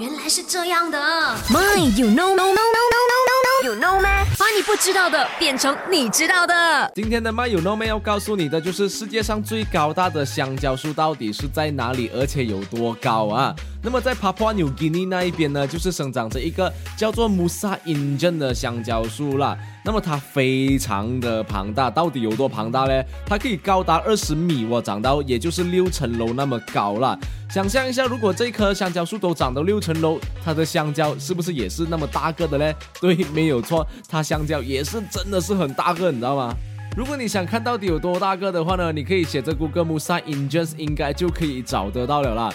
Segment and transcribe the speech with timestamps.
[0.00, 0.98] 原来是这样的。
[1.48, 4.24] My you know no no no no no no you know 吗？
[4.36, 6.90] 把你不知道的变成你知道的。
[6.96, 13.54] 今天的 My you know 吗要告诉你的就是世界上最高大的香蕉树到底是在哪里，而且有多高啊？
[13.84, 19.54] 那么在 Papua New Guinea 那一边呢，就是生长着一个叫做 Musa Injun 的香蕉树啦。
[19.84, 23.04] 那么它非常的庞大，到底有多庞大呢？
[23.26, 27.18] 它可以高达二十米哇，长到也就是六层楼那么高了。
[27.50, 32.74] 想象一下，如果这棵香蕉树都长到六层楼，它的香蕉是不是也是那么大个的嘞？
[33.02, 36.54] 对，没有错，它香蕉也是真的是很大个，你知道吗？
[36.96, 42.50] 如果你想看到底有多大个的话呢，你可以写着 Google Musa Injun，应该就可以找得到了啦。